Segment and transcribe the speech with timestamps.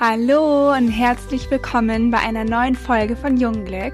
[0.00, 3.92] Hallo und herzlich willkommen bei einer neuen Folge von Jungglück.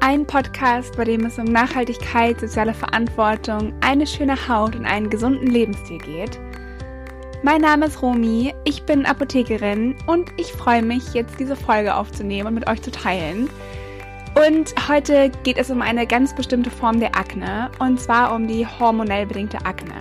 [0.00, 5.46] Ein Podcast, bei dem es um Nachhaltigkeit, soziale Verantwortung, eine schöne Haut und einen gesunden
[5.46, 6.38] Lebensstil geht.
[7.42, 12.48] Mein Name ist Romi, ich bin Apothekerin und ich freue mich, jetzt diese Folge aufzunehmen
[12.48, 13.48] und mit euch zu teilen.
[14.46, 18.66] Und heute geht es um eine ganz bestimmte Form der Akne, und zwar um die
[18.66, 19.94] hormonell bedingte Akne.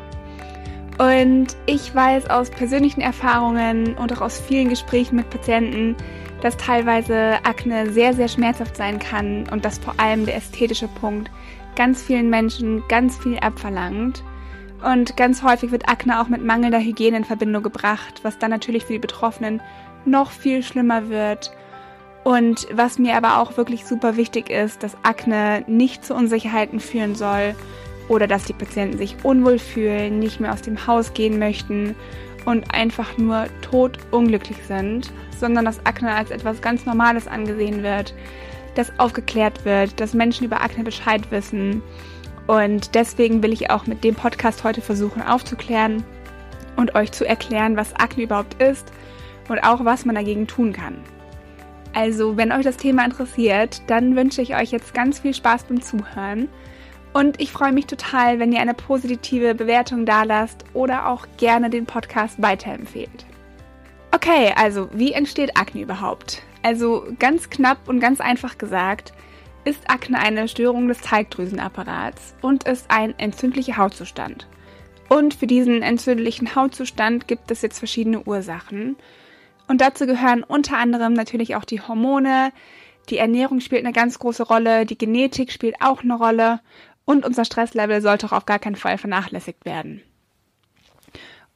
[0.97, 5.95] Und ich weiß aus persönlichen Erfahrungen und auch aus vielen Gesprächen mit Patienten,
[6.41, 11.31] dass teilweise Akne sehr, sehr schmerzhaft sein kann und dass vor allem der ästhetische Punkt
[11.75, 14.23] ganz vielen Menschen ganz viel abverlangt.
[14.83, 18.83] Und ganz häufig wird Akne auch mit mangelnder Hygiene in Verbindung gebracht, was dann natürlich
[18.83, 19.61] für die Betroffenen
[20.05, 21.52] noch viel schlimmer wird.
[22.25, 27.16] Und was mir aber auch wirklich super wichtig ist, dass Akne nicht zu Unsicherheiten führen
[27.16, 27.55] soll
[28.09, 31.95] oder dass die Patienten sich unwohl fühlen, nicht mehr aus dem Haus gehen möchten
[32.45, 38.13] und einfach nur totunglücklich sind, sondern dass Akne als etwas ganz Normales angesehen wird,
[38.75, 41.81] dass aufgeklärt wird, dass Menschen über Akne Bescheid wissen.
[42.47, 46.03] Und deswegen will ich auch mit dem Podcast heute versuchen aufzuklären
[46.75, 48.91] und euch zu erklären, was Akne überhaupt ist
[49.47, 50.95] und auch was man dagegen tun kann.
[51.93, 55.81] Also, wenn euch das Thema interessiert, dann wünsche ich euch jetzt ganz viel Spaß beim
[55.81, 56.49] Zuhören.
[57.14, 61.86] Und ich freue mich total, wenn ihr eine positive Bewertung dalasst oder auch gerne den
[61.86, 63.25] Podcast weiterempfehlt.
[64.11, 66.42] Okay, also wie entsteht Akne überhaupt?
[66.64, 69.14] Also ganz knapp und ganz einfach gesagt,
[69.64, 74.48] ist Akne eine Störung des Teigdrüsenapparats und ist ein entzündlicher Hautzustand.
[75.08, 78.95] Und für diesen entzündlichen Hautzustand gibt es jetzt verschiedene Ursachen.
[79.67, 82.52] Und dazu gehören unter anderem natürlich auch die Hormone,
[83.09, 86.61] die Ernährung spielt eine ganz große Rolle, die Genetik spielt auch eine Rolle
[87.05, 90.02] und unser Stresslevel sollte auch auf gar keinen Fall vernachlässigt werden.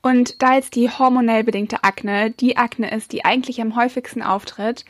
[0.02, 4.86] Und da jetzt die hormonell bedingte Akne die Akne ist, die eigentlich am häufigsten auftritt,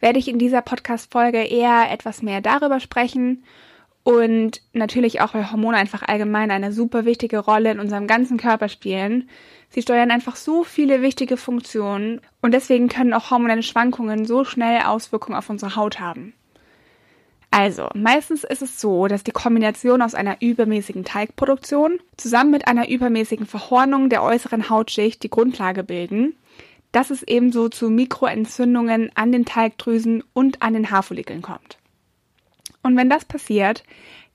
[0.00, 3.44] werde ich in dieser Podcast-Folge eher etwas mehr darüber sprechen
[4.04, 8.68] und natürlich auch, weil Hormone einfach allgemein eine super wichtige Rolle in unserem ganzen Körper
[8.68, 9.28] spielen.
[9.70, 14.82] Sie steuern einfach so viele wichtige Funktionen und deswegen können auch hormonelle Schwankungen so schnell
[14.82, 16.34] Auswirkungen auf unsere Haut haben.
[17.54, 22.88] Also, meistens ist es so, dass die Kombination aus einer übermäßigen Teigproduktion zusammen mit einer
[22.88, 26.34] übermäßigen Verhornung der äußeren Hautschicht die Grundlage bilden,
[26.92, 31.76] dass es ebenso zu Mikroentzündungen an den Teigdrüsen und an den Haarfollikeln kommt.
[32.82, 33.84] Und wenn das passiert,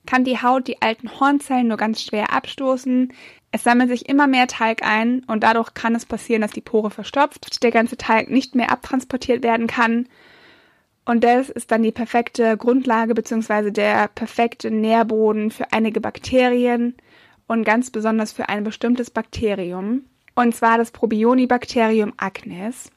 [0.06, 3.12] kann die Haut die alten Hornzellen nur ganz schwer abstoßen.
[3.50, 6.90] Es sammelt sich immer mehr Teig ein und dadurch kann es passieren, dass die Pore
[6.92, 10.06] verstopft, der ganze Teig nicht mehr abtransportiert werden kann
[11.08, 13.70] und das ist dann die perfekte Grundlage bzw.
[13.70, 16.98] der perfekte Nährboden für einige Bakterien
[17.46, 20.02] und ganz besonders für ein bestimmtes Bakterium.
[20.34, 22.90] Und zwar das Probionibakterium acnes.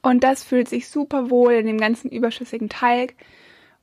[0.00, 3.16] Und das fühlt sich super wohl in dem ganzen überschüssigen Teig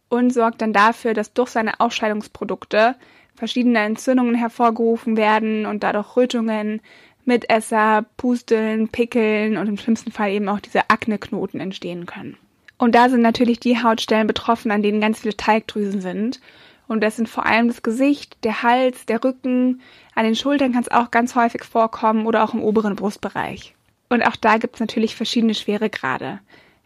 [0.07, 2.95] und sorgt dann dafür, dass durch seine Ausscheidungsprodukte
[3.35, 6.79] verschiedene Entzündungen hervorgerufen werden und dadurch Rötungen,
[7.25, 12.37] Mitesser, Pusteln, Pickeln und im schlimmsten Fall eben auch diese Akneknoten entstehen können.
[12.77, 16.41] Und da sind natürlich die Hautstellen betroffen, an denen ganz viele Teigdrüsen sind.
[16.87, 19.81] Und das sind vor allem das Gesicht, der Hals, der Rücken,
[20.13, 23.73] an den Schultern kann es auch ganz häufig vorkommen oder auch im oberen Brustbereich.
[24.09, 26.39] Und auch da gibt es natürlich verschiedene Schweregrade.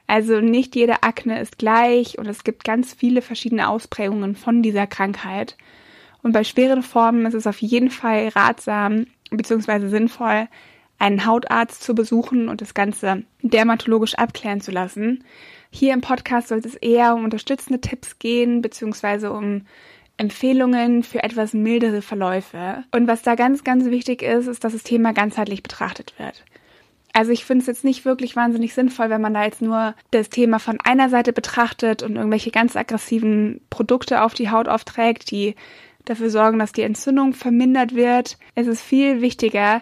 [0.07, 4.87] Also nicht jede Akne ist gleich und es gibt ganz viele verschiedene Ausprägungen von dieser
[4.87, 5.55] Krankheit.
[6.23, 9.87] Und bei schweren Formen ist es auf jeden Fall ratsam bzw.
[9.87, 10.47] sinnvoll,
[10.97, 15.23] einen Hautarzt zu besuchen und das Ganze dermatologisch abklären zu lassen.
[15.71, 19.65] Hier im Podcast sollte es eher um unterstützende Tipps gehen, beziehungsweise um
[20.17, 22.83] Empfehlungen für etwas mildere Verläufe.
[22.91, 26.43] Und was da ganz, ganz wichtig ist, ist, dass das Thema ganzheitlich betrachtet wird.
[27.13, 30.29] Also ich finde es jetzt nicht wirklich wahnsinnig sinnvoll, wenn man da jetzt nur das
[30.29, 35.55] Thema von einer Seite betrachtet und irgendwelche ganz aggressiven Produkte auf die Haut aufträgt, die
[36.05, 38.37] dafür sorgen, dass die Entzündung vermindert wird.
[38.55, 39.81] Es ist viel wichtiger,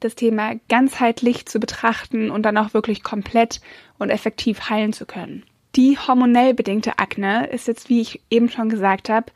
[0.00, 3.60] das Thema ganzheitlich zu betrachten und dann auch wirklich komplett
[3.98, 5.44] und effektiv heilen zu können.
[5.76, 9.32] Die hormonell bedingte Akne ist jetzt, wie ich eben schon gesagt habe,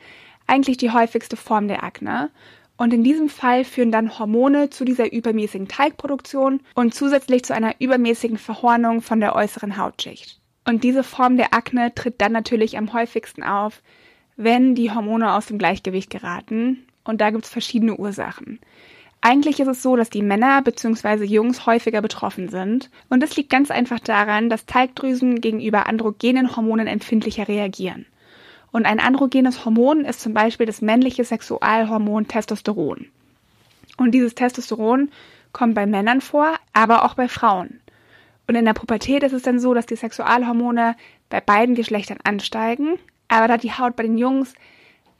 [0.46, 2.30] eigentlich die häufigste Form der Akne.
[2.76, 7.74] Und in diesem Fall führen dann Hormone zu dieser übermäßigen Teigproduktion und zusätzlich zu einer
[7.80, 10.40] übermäßigen Verhornung von der äußeren Hautschicht.
[10.64, 13.82] Und diese Form der Akne tritt dann natürlich am häufigsten auf,
[14.36, 16.86] wenn die Hormone aus dem Gleichgewicht geraten.
[17.04, 18.58] Und da gibt es verschiedene Ursachen.
[19.24, 21.24] Eigentlich ist es so, dass die Männer bzw.
[21.24, 22.90] Jungs häufiger betroffen sind.
[23.08, 28.04] Und das liegt ganz einfach daran, dass Teigdrüsen gegenüber androgenen Hormonen empfindlicher reagieren.
[28.72, 33.06] Und ein androgenes Hormon ist zum Beispiel das männliche Sexualhormon Testosteron.
[33.96, 35.10] Und dieses Testosteron
[35.52, 37.80] kommt bei Männern vor, aber auch bei Frauen.
[38.48, 40.96] Und in der Pubertät ist es dann so, dass die Sexualhormone
[41.28, 42.98] bei beiden Geschlechtern ansteigen.
[43.28, 44.54] Aber da die Haut bei den Jungs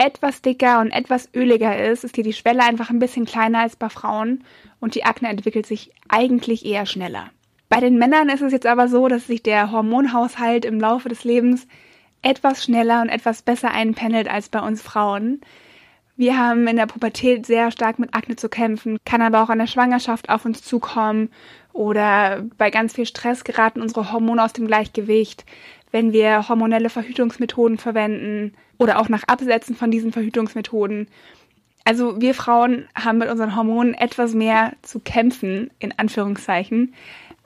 [0.05, 3.77] etwas dicker und etwas öliger ist, ist hier die Schwelle einfach ein bisschen kleiner als
[3.77, 4.43] bei Frauen
[4.81, 7.31] und die Akne entwickelt sich eigentlich eher schneller.
[7.69, 11.23] Bei den Männern ist es jetzt aber so, dass sich der Hormonhaushalt im Laufe des
[11.23, 11.69] Lebens
[12.21, 15.41] etwas schneller und etwas besser einpendelt als bei uns Frauen.
[16.17, 19.59] Wir haben in der Pubertät sehr stark mit Akne zu kämpfen, kann aber auch an
[19.59, 21.31] der Schwangerschaft auf uns zukommen
[21.73, 25.45] oder bei ganz viel Stress geraten unsere Hormone aus dem Gleichgewicht,
[25.93, 31.07] wenn wir hormonelle Verhütungsmethoden verwenden oder auch nach Absetzen von diesen Verhütungsmethoden.
[31.85, 36.95] Also wir Frauen haben mit unseren Hormonen etwas mehr zu kämpfen, in Anführungszeichen,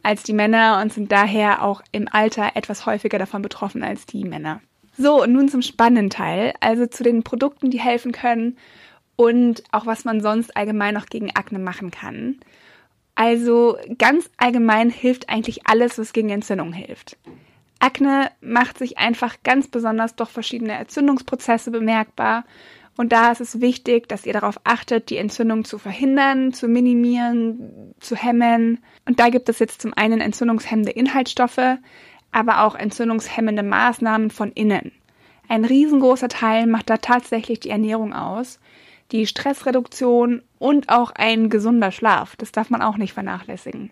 [0.03, 4.25] als die Männer und sind daher auch im Alter etwas häufiger davon betroffen als die
[4.25, 4.61] Männer.
[4.97, 8.56] So, und nun zum spannenden Teil, also zu den Produkten, die helfen können
[9.17, 12.37] und auch was man sonst allgemein noch gegen Akne machen kann.
[13.15, 17.17] Also ganz allgemein hilft eigentlich alles, was gegen Entzündung hilft.
[17.78, 22.44] Akne macht sich einfach ganz besonders durch verschiedene Entzündungsprozesse bemerkbar.
[22.96, 27.94] Und da ist es wichtig, dass ihr darauf achtet, die Entzündung zu verhindern, zu minimieren,
[28.00, 28.78] zu hemmen.
[29.05, 31.78] Und da gibt es jetzt zum einen entzündungshemmende Inhaltsstoffe,
[32.32, 34.93] aber auch entzündungshemmende Maßnahmen von innen.
[35.49, 38.58] Ein riesengroßer Teil macht da tatsächlich die Ernährung aus,
[39.12, 42.34] die Stressreduktion und auch ein gesunder Schlaf.
[42.37, 43.90] Das darf man auch nicht vernachlässigen.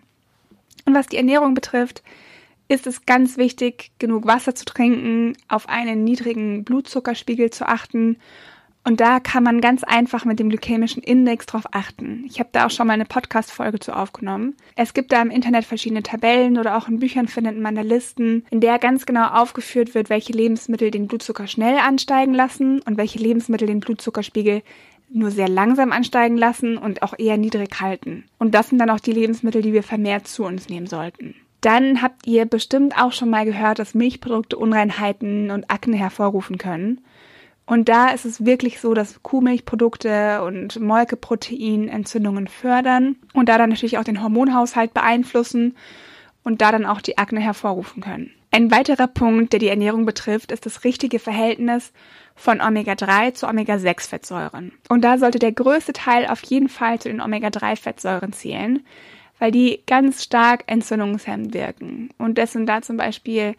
[0.85, 2.03] Und was die Ernährung betrifft,
[2.67, 8.17] ist es ganz wichtig, genug Wasser zu trinken, auf einen niedrigen Blutzuckerspiegel zu achten
[8.87, 12.23] und da kann man ganz einfach mit dem glykämischen Index drauf achten.
[12.27, 14.55] Ich habe da auch schon mal eine Podcast-Folge zu aufgenommen.
[14.75, 18.45] Es gibt da im Internet verschiedene Tabellen oder auch in Büchern findet man da Listen,
[18.51, 23.17] in der ganz genau aufgeführt wird, welche Lebensmittel den Blutzucker schnell ansteigen lassen und welche
[23.17, 24.61] Lebensmittel den Blutzuckerspiegel
[25.09, 28.25] nur sehr langsam ansteigen lassen und auch eher niedrig halten.
[28.37, 31.33] Und das sind dann auch die Lebensmittel, die wir vermehrt zu uns nehmen sollten.
[31.65, 37.01] Dann habt ihr bestimmt auch schon mal gehört, dass Milchprodukte Unreinheiten und Akne hervorrufen können.
[37.65, 43.71] Und da ist es wirklich so, dass Kuhmilchprodukte und Molkeprotein Entzündungen fördern und da dann
[43.71, 45.75] natürlich auch den Hormonhaushalt beeinflussen
[46.43, 48.29] und da dann auch die Akne hervorrufen können.
[48.51, 51.93] Ein weiterer Punkt, der die Ernährung betrifft, ist das richtige Verhältnis
[52.35, 54.71] von Omega-3 zu Omega-6-Fettsäuren.
[54.87, 58.85] Und da sollte der größte Teil auf jeden Fall zu den Omega-3-Fettsäuren zählen,
[59.39, 62.09] weil die ganz stark entzündungshemmend wirken.
[62.17, 63.55] Und das sind da zum Beispiel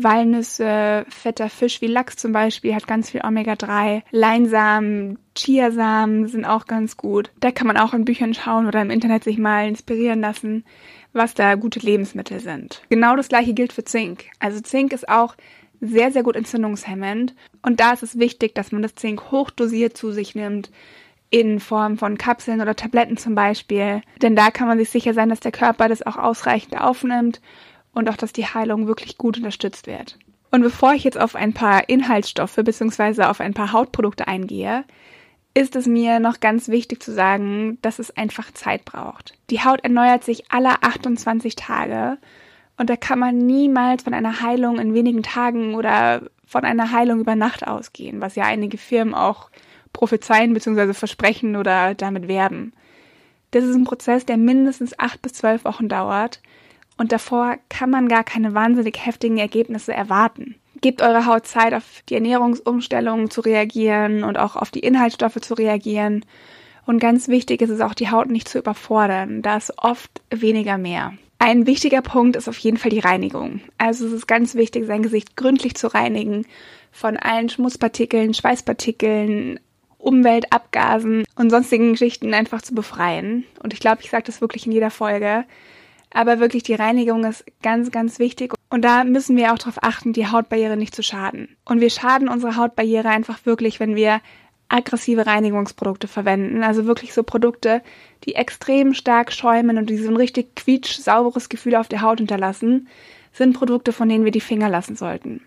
[0.00, 4.02] Walnüsse, fetter Fisch wie Lachs zum Beispiel hat ganz viel Omega-3.
[4.12, 7.32] Leinsamen, Chiasamen sind auch ganz gut.
[7.40, 10.64] Da kann man auch in Büchern schauen oder im Internet sich mal inspirieren lassen,
[11.12, 12.82] was da gute Lebensmittel sind.
[12.88, 14.26] Genau das gleiche gilt für Zink.
[14.38, 15.34] Also Zink ist auch
[15.80, 17.34] sehr, sehr gut entzündungshemmend.
[17.62, 20.70] Und da ist es wichtig, dass man das Zink hochdosiert zu sich nimmt
[21.30, 24.02] in Form von Kapseln oder Tabletten zum Beispiel.
[24.22, 27.40] Denn da kann man sich sicher sein, dass der Körper das auch ausreichend aufnimmt
[27.92, 30.18] und auch, dass die Heilung wirklich gut unterstützt wird.
[30.50, 33.24] Und bevor ich jetzt auf ein paar Inhaltsstoffe bzw.
[33.24, 34.84] auf ein paar Hautprodukte eingehe,
[35.52, 39.34] ist es mir noch ganz wichtig zu sagen, dass es einfach Zeit braucht.
[39.50, 42.18] Die Haut erneuert sich alle 28 Tage
[42.76, 47.20] und da kann man niemals von einer Heilung in wenigen Tagen oder von einer Heilung
[47.20, 49.50] über Nacht ausgehen, was ja einige Firmen auch
[49.98, 50.94] prophezeien bzw.
[50.94, 52.72] versprechen oder damit werben.
[53.50, 56.40] Das ist ein Prozess, der mindestens acht bis zwölf Wochen dauert
[56.98, 60.54] und davor kann man gar keine wahnsinnig heftigen Ergebnisse erwarten.
[60.80, 65.54] Gebt eurer Haut Zeit, auf die Ernährungsumstellungen zu reagieren und auch auf die Inhaltsstoffe zu
[65.54, 66.24] reagieren.
[66.86, 69.42] Und ganz wichtig ist es auch, die Haut nicht zu überfordern.
[69.42, 71.14] Da ist oft weniger mehr.
[71.40, 73.60] Ein wichtiger Punkt ist auf jeden Fall die Reinigung.
[73.78, 76.46] Also es ist ganz wichtig, sein Gesicht gründlich zu reinigen
[76.92, 79.58] von allen Schmutzpartikeln, Schweißpartikeln,
[79.98, 83.44] Umweltabgasen und sonstigen Geschichten einfach zu befreien.
[83.62, 85.44] Und ich glaube, ich sage das wirklich in jeder Folge.
[86.10, 88.54] Aber wirklich die Reinigung ist ganz, ganz wichtig.
[88.70, 91.56] Und da müssen wir auch darauf achten, die Hautbarriere nicht zu schaden.
[91.64, 94.20] Und wir schaden unserer Hautbarriere einfach wirklich, wenn wir
[94.68, 96.62] aggressive Reinigungsprodukte verwenden.
[96.62, 97.82] Also wirklich so Produkte,
[98.24, 102.18] die extrem stark schäumen und die so ein richtig quietsch sauberes Gefühl auf der Haut
[102.18, 102.88] hinterlassen,
[103.32, 105.42] sind Produkte, von denen wir die Finger lassen sollten.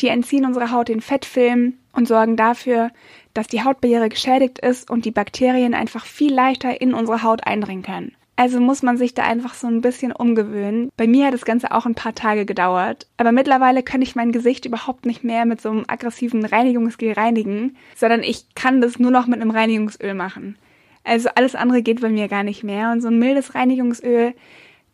[0.00, 2.90] Die entziehen unserer Haut den Fettfilm und sorgen dafür,
[3.34, 7.82] dass die Hautbarriere geschädigt ist und die Bakterien einfach viel leichter in unsere Haut eindringen
[7.82, 8.16] können.
[8.40, 10.90] Also muss man sich da einfach so ein bisschen umgewöhnen.
[10.96, 13.06] Bei mir hat das Ganze auch ein paar Tage gedauert.
[13.18, 17.76] Aber mittlerweile kann ich mein Gesicht überhaupt nicht mehr mit so einem aggressiven Reinigungsgel reinigen,
[17.94, 20.56] sondern ich kann das nur noch mit einem Reinigungsöl machen.
[21.04, 22.92] Also alles andere geht bei mir gar nicht mehr.
[22.92, 24.32] Und so ein mildes Reinigungsöl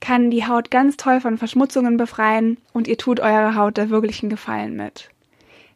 [0.00, 4.24] kann die Haut ganz toll von Verschmutzungen befreien und ihr tut eurer Haut da wirklich
[4.24, 5.08] einen Gefallen mit.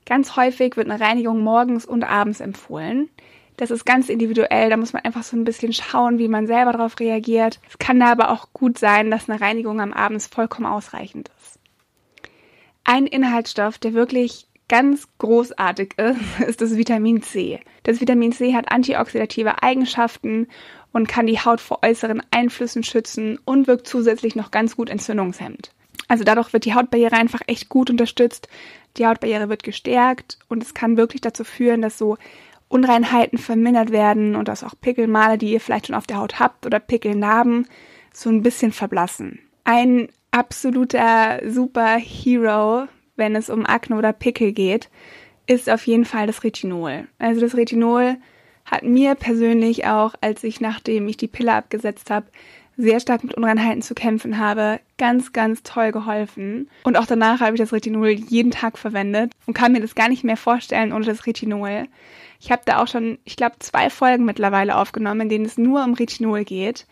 [0.06, 3.08] Ganz häufig wird eine Reinigung morgens und abends empfohlen.
[3.56, 6.72] Das ist ganz individuell, da muss man einfach so ein bisschen schauen, wie man selber
[6.72, 7.60] darauf reagiert.
[7.68, 11.58] Es kann da aber auch gut sein, dass eine Reinigung am Abend vollkommen ausreichend ist.
[12.84, 17.60] Ein Inhaltsstoff, der wirklich ganz großartig ist, ist das Vitamin C.
[17.82, 20.48] Das Vitamin C hat antioxidative Eigenschaften
[20.92, 25.72] und kann die Haut vor äußeren Einflüssen schützen und wirkt zusätzlich noch ganz gut entzündungshemmend.
[26.10, 28.48] Also dadurch wird die Hautbarriere einfach echt gut unterstützt.
[28.96, 32.16] Die Hautbarriere wird gestärkt und es kann wirklich dazu führen, dass so
[32.68, 36.66] Unreinheiten vermindert werden und dass auch Pickelmale, die ihr vielleicht schon auf der Haut habt
[36.66, 37.68] oder Pickelnarben,
[38.12, 39.38] so ein bisschen verblassen.
[39.62, 44.90] Ein absoluter Superhero, wenn es um Akne oder Pickel geht,
[45.46, 47.06] ist auf jeden Fall das Retinol.
[47.20, 48.16] Also das Retinol
[48.64, 52.26] hat mir persönlich auch, als ich nachdem ich die Pille abgesetzt habe,
[52.80, 56.68] sehr stark mit Unreinheiten zu kämpfen habe, ganz, ganz toll geholfen.
[56.84, 60.08] Und auch danach habe ich das Retinol jeden Tag verwendet und kann mir das gar
[60.08, 61.86] nicht mehr vorstellen ohne das Retinol.
[62.40, 65.84] Ich habe da auch schon, ich glaube, zwei Folgen mittlerweile aufgenommen, in denen es nur
[65.84, 66.86] um Retinol geht.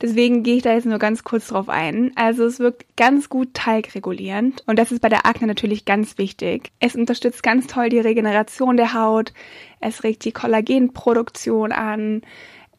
[0.00, 2.12] Deswegen gehe ich da jetzt nur ganz kurz drauf ein.
[2.16, 6.72] Also es wirkt ganz gut teigregulierend und das ist bei der Akne natürlich ganz wichtig.
[6.80, 9.32] Es unterstützt ganz toll die Regeneration der Haut,
[9.80, 12.22] es regt die Kollagenproduktion an,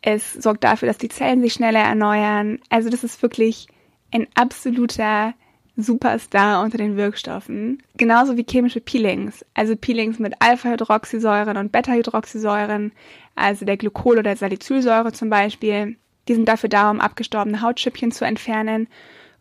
[0.06, 2.60] es sorgt dafür, dass die Zellen sich schneller erneuern.
[2.70, 3.68] Also das ist wirklich
[4.14, 5.34] ein absoluter
[5.78, 7.82] Superstar unter den Wirkstoffen.
[7.98, 9.44] Genauso wie chemische Peelings.
[9.56, 12.92] Also Peelings mit Alpha-Hydroxysäuren und Beta-Hydroxysäuren,
[13.34, 15.98] also der Glykol- oder Salicylsäure zum Beispiel.
[16.28, 18.88] Die sind dafür da, um abgestorbene Hautschüppchen zu entfernen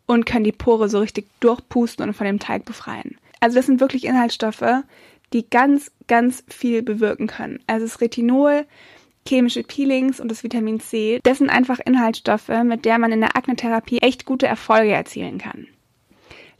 [0.07, 3.17] und können die Pore so richtig durchpusten und von dem Teig befreien.
[3.39, 4.65] Also das sind wirklich Inhaltsstoffe,
[5.31, 7.59] die ganz, ganz viel bewirken können.
[7.67, 8.65] Also das Retinol,
[9.27, 13.35] chemische Peelings und das Vitamin C, das sind einfach Inhaltsstoffe, mit der man in der
[13.35, 15.67] Aknetherapie echt gute Erfolge erzielen kann.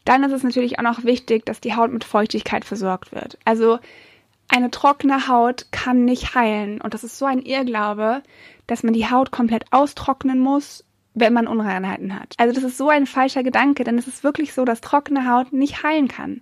[0.04, 3.38] Dann ist es natürlich auch noch wichtig, dass die Haut mit Feuchtigkeit versorgt wird.
[3.44, 3.80] Also
[4.48, 6.80] eine trockene Haut kann nicht heilen.
[6.80, 8.22] Und das ist so ein Irrglaube,
[8.68, 10.84] dass man die Haut komplett austrocknen muss,
[11.16, 12.36] wenn man Unreinheiten hat.
[12.38, 15.54] Also das ist so ein falscher Gedanke, denn es ist wirklich so, dass trockene Haut
[15.54, 16.42] nicht heilen kann.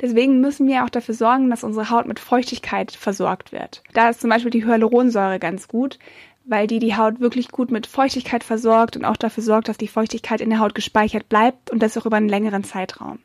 [0.00, 3.82] Deswegen müssen wir auch dafür sorgen, dass unsere Haut mit Feuchtigkeit versorgt wird.
[3.94, 5.98] Da ist zum Beispiel die Hyaluronsäure ganz gut,
[6.44, 9.88] weil die die Haut wirklich gut mit Feuchtigkeit versorgt und auch dafür sorgt, dass die
[9.88, 13.18] Feuchtigkeit in der Haut gespeichert bleibt und das auch über einen längeren Zeitraum.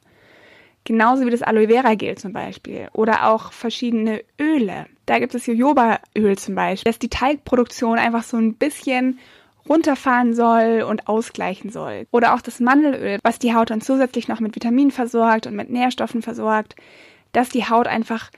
[0.83, 4.87] Genauso wie das Aloe Vera Gel zum Beispiel oder auch verschiedene Öle.
[5.05, 9.19] Da gibt es Jojobaöl zum Beispiel, das die Teigproduktion einfach so ein bisschen
[9.67, 12.07] runterfahren soll und ausgleichen soll.
[12.11, 15.69] Oder auch das Mandelöl, was die Haut dann zusätzlich noch mit Vitaminen versorgt und mit
[15.69, 16.75] Nährstoffen versorgt,
[17.31, 18.29] dass die Haut einfach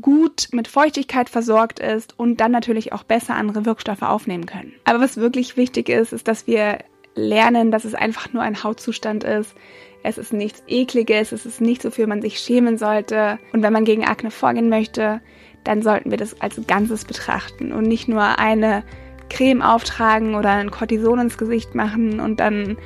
[0.00, 4.74] gut mit Feuchtigkeit versorgt ist und dann natürlich auch besser andere Wirkstoffe aufnehmen können.
[4.84, 6.78] Aber was wirklich wichtig ist, ist, dass wir
[7.14, 9.54] lernen, dass es einfach nur ein Hautzustand ist.
[10.02, 13.38] Es ist nichts Ekliges, es ist nichts, wofür man sich schämen sollte.
[13.52, 15.20] Und wenn man gegen Akne vorgehen möchte,
[15.64, 18.84] dann sollten wir das als Ganzes betrachten und nicht nur eine
[19.28, 22.76] Creme auftragen oder ein Cortison ins Gesicht machen und dann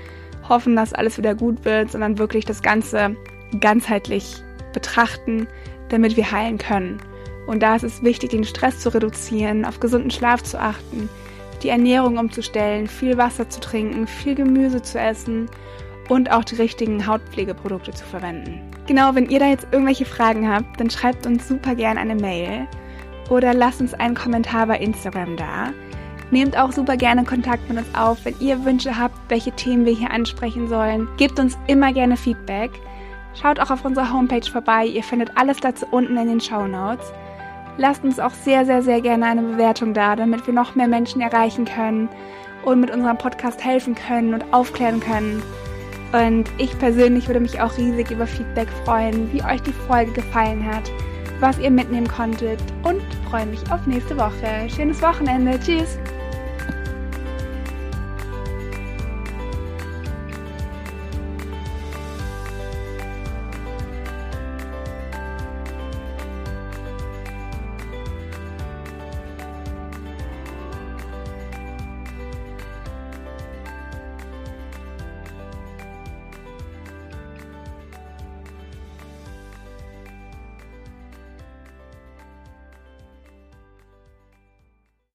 [0.48, 3.16] hoffen, dass alles wieder gut wird, sondern wirklich das Ganze
[3.60, 4.42] ganzheitlich
[4.72, 5.46] betrachten,
[5.88, 7.00] damit wir heilen können.
[7.46, 11.08] Und da ist es wichtig, den Stress zu reduzieren, auf gesunden Schlaf zu achten,
[11.62, 15.48] die Ernährung umzustellen, viel Wasser zu trinken, viel Gemüse zu essen
[16.08, 18.60] und auch die richtigen Hautpflegeprodukte zu verwenden.
[18.86, 22.66] Genau, wenn ihr da jetzt irgendwelche Fragen habt, dann schreibt uns super gerne eine Mail
[23.30, 25.72] oder lasst uns einen Kommentar bei Instagram da.
[26.30, 29.94] Nehmt auch super gerne Kontakt mit uns auf, wenn ihr Wünsche habt, welche Themen wir
[29.94, 31.08] hier ansprechen sollen.
[31.16, 32.70] Gebt uns immer gerne Feedback.
[33.40, 34.86] Schaut auch auf unserer Homepage vorbei.
[34.86, 37.12] Ihr findet alles dazu unten in den Show Notes.
[37.76, 41.20] Lasst uns auch sehr, sehr, sehr gerne eine Bewertung da, damit wir noch mehr Menschen
[41.20, 42.08] erreichen können
[42.64, 45.42] und mit unserem Podcast helfen können und aufklären können.
[46.12, 50.66] Und ich persönlich würde mich auch riesig über Feedback freuen, wie euch die Folge gefallen
[50.66, 50.90] hat,
[51.38, 54.68] was ihr mitnehmen konntet und freue mich auf nächste Woche.
[54.68, 55.58] Schönes Wochenende.
[55.60, 55.98] Tschüss.